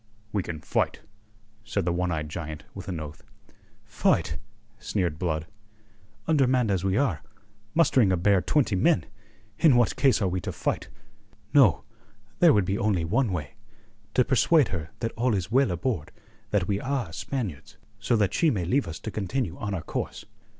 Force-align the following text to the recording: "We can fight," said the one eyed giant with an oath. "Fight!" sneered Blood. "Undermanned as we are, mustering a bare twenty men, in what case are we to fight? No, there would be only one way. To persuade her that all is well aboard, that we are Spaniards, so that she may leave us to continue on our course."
"We 0.31 0.41
can 0.41 0.61
fight," 0.61 1.01
said 1.63 1.85
the 1.85 1.91
one 1.93 2.09
eyed 2.11 2.27
giant 2.27 2.63
with 2.73 2.87
an 2.87 2.99
oath. 2.99 3.21
"Fight!" 3.85 4.39
sneered 4.79 5.19
Blood. 5.19 5.45
"Undermanned 6.27 6.71
as 6.71 6.83
we 6.83 6.97
are, 6.97 7.21
mustering 7.75 8.11
a 8.11 8.17
bare 8.17 8.41
twenty 8.41 8.75
men, 8.75 9.05
in 9.59 9.75
what 9.75 9.95
case 9.95 10.19
are 10.19 10.27
we 10.27 10.41
to 10.41 10.51
fight? 10.51 10.89
No, 11.53 11.83
there 12.39 12.51
would 12.51 12.65
be 12.65 12.79
only 12.79 13.05
one 13.05 13.31
way. 13.31 13.53
To 14.15 14.25
persuade 14.25 14.69
her 14.69 14.89
that 15.01 15.11
all 15.11 15.35
is 15.35 15.51
well 15.51 15.69
aboard, 15.69 16.11
that 16.49 16.67
we 16.67 16.79
are 16.81 17.13
Spaniards, 17.13 17.77
so 17.99 18.15
that 18.15 18.33
she 18.33 18.49
may 18.49 18.65
leave 18.65 18.87
us 18.87 18.97
to 19.01 19.11
continue 19.11 19.55
on 19.59 19.75
our 19.75 19.83
course." 19.83 20.25